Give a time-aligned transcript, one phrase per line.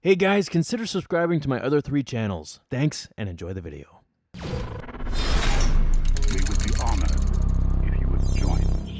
[0.00, 2.60] Hey guys, consider subscribing to my other three channels.
[2.70, 4.02] Thanks and enjoy the video.
[4.32, 4.40] We
[6.36, 7.10] would be honored
[7.82, 8.90] if you would join us.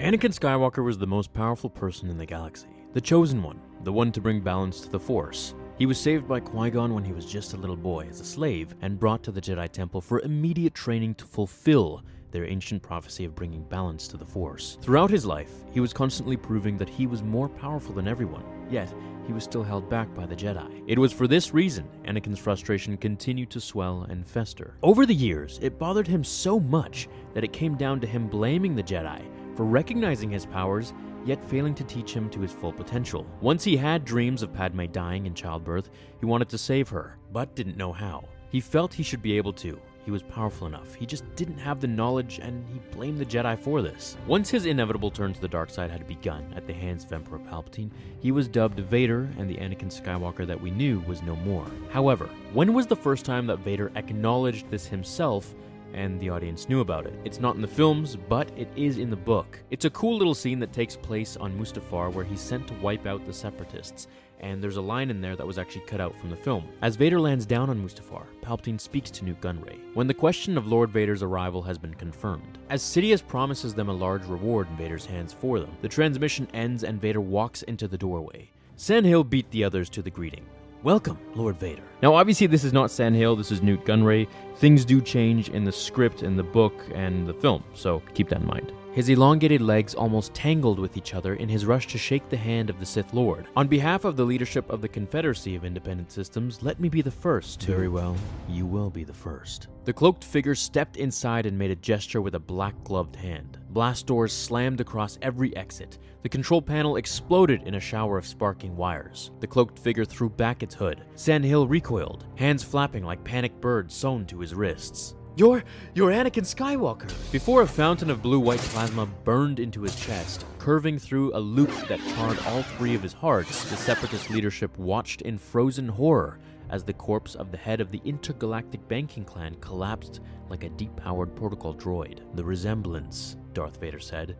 [0.00, 4.10] Anakin Skywalker was the most powerful person in the galaxy, the chosen one, the one
[4.12, 5.52] to bring balance to the Force.
[5.76, 8.24] He was saved by Qui Gon when he was just a little boy as a
[8.24, 13.26] slave and brought to the Jedi Temple for immediate training to fulfill their ancient prophecy
[13.26, 14.78] of bringing balance to the Force.
[14.80, 18.90] Throughout his life, he was constantly proving that he was more powerful than everyone, yet
[19.26, 20.82] he was still held back by the Jedi.
[20.86, 24.74] It was for this reason Anakin's frustration continued to swell and fester.
[24.82, 28.74] Over the years, it bothered him so much that it came down to him blaming
[28.74, 29.22] the Jedi
[29.56, 30.92] for recognizing his powers
[31.26, 33.26] yet failing to teach him to his full potential.
[33.40, 37.54] Once he had dreams of Padme dying in childbirth, he wanted to save her, but
[37.56, 38.28] didn't know how.
[38.48, 39.80] He felt he should be able to.
[40.06, 40.94] He was powerful enough.
[40.94, 44.16] He just didn't have the knowledge, and he blamed the Jedi for this.
[44.28, 47.40] Once his inevitable turn to the dark side had begun at the hands of Emperor
[47.40, 51.66] Palpatine, he was dubbed Vader, and the Anakin Skywalker that we knew was no more.
[51.90, 55.56] However, when was the first time that Vader acknowledged this himself
[55.92, 57.14] and the audience knew about it.
[57.24, 59.58] It's not in the films, but it is in the book.
[59.70, 63.06] It's a cool little scene that takes place on Mustafar where he's sent to wipe
[63.06, 64.08] out the Separatists,
[64.40, 66.68] and there's a line in there that was actually cut out from the film.
[66.82, 70.66] As Vader lands down on Mustafar, Palpatine speaks to Nute Gunray when the question of
[70.66, 72.58] Lord Vader's arrival has been confirmed.
[72.68, 76.84] As Sidious promises them a large reward in Vader's hands for them, the transmission ends
[76.84, 78.50] and Vader walks into the doorway.
[78.76, 80.44] San Hill beat the others to the greeting.
[80.82, 81.82] Welcome, Lord Vader.
[82.02, 84.28] Now, obviously, this is not San Hill, this is Nute Gunray.
[84.56, 88.42] Things do change in the script, in the book, and the film, so keep that
[88.42, 88.72] in mind.
[88.92, 92.70] His elongated legs almost tangled with each other in his rush to shake the hand
[92.70, 93.46] of the Sith Lord.
[93.56, 97.10] On behalf of the leadership of the Confederacy of Independent Systems, let me be the
[97.10, 97.72] first to.
[97.72, 98.16] Very well,
[98.48, 99.68] you will be the first.
[99.84, 103.58] The cloaked figure stepped inside and made a gesture with a black gloved hand.
[103.70, 105.98] Blast doors slammed across every exit.
[106.22, 109.32] The control panel exploded in a shower of sparking wires.
[109.40, 111.04] The cloaked figure threw back its hood.
[111.14, 115.14] San Hill recoiled, hands flapping like panicked birds sewn to his wrists.
[115.36, 115.62] You're
[115.94, 117.12] you're Anakin Skywalker.
[117.30, 122.00] Before a fountain of blue-white plasma burned into his chest, curving through a loop that
[122.14, 126.38] charred all three of his hearts, the separatist leadership watched in frozen horror
[126.70, 131.36] as the corpse of the head of the intergalactic banking clan collapsed like a deep-powered
[131.36, 132.20] protocol droid.
[132.34, 134.36] The resemblance, Darth Vader said,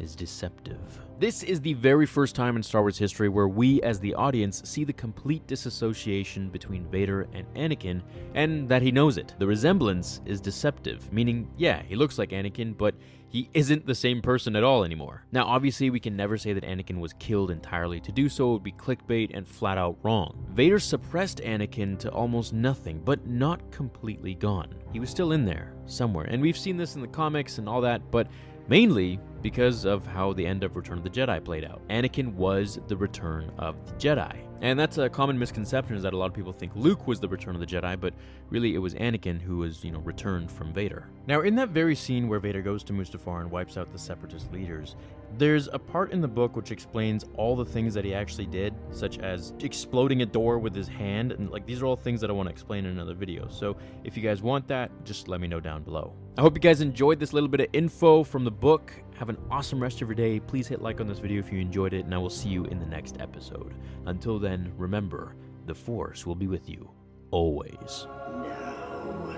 [0.00, 0.78] is deceptive.
[1.18, 4.62] This is the very first time in Star Wars history where we, as the audience,
[4.64, 8.02] see the complete disassociation between Vader and Anakin,
[8.34, 9.34] and that he knows it.
[9.38, 12.94] The resemblance is deceptive, meaning, yeah, he looks like Anakin, but
[13.28, 15.24] he isn't the same person at all anymore.
[15.30, 18.00] Now, obviously, we can never say that Anakin was killed entirely.
[18.00, 20.44] To do so would be clickbait and flat out wrong.
[20.52, 24.74] Vader suppressed Anakin to almost nothing, but not completely gone.
[24.92, 27.80] He was still in there, somewhere, and we've seen this in the comics and all
[27.82, 28.26] that, but
[28.66, 31.80] mainly because of how the end of Return of the Jedi played out.
[31.88, 34.36] Anakin was the return of the Jedi.
[34.62, 37.28] And that's a common misconception is that a lot of people think Luke was the
[37.28, 38.12] return of the Jedi, but
[38.50, 41.08] really it was Anakin who was, you know, returned from Vader.
[41.26, 44.52] Now, in that very scene where Vader goes to Mustafar and wipes out the separatist
[44.52, 44.96] leaders,
[45.38, 48.74] there's a part in the book which explains all the things that he actually did,
[48.90, 52.28] such as exploding a door with his hand, and like these are all things that
[52.28, 53.48] I want to explain in another video.
[53.48, 56.12] So if you guys want that, just let me know down below.
[56.36, 58.92] I hope you guys enjoyed this little bit of info from the book.
[59.20, 60.40] Have an awesome rest of your day.
[60.40, 62.64] Please hit like on this video if you enjoyed it, and I will see you
[62.64, 63.74] in the next episode.
[64.06, 65.36] Until then, remember,
[65.66, 66.90] the Force will be with you
[67.30, 68.06] always.
[68.06, 69.36] Now,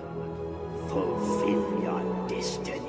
[0.88, 2.81] fulfill your destiny.